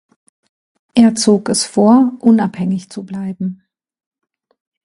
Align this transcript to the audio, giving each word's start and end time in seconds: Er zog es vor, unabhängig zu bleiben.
Er 0.95 1.13
zog 1.13 1.47
es 1.49 1.63
vor, 1.67 2.13
unabhängig 2.21 2.89
zu 2.89 3.05
bleiben. 3.05 3.61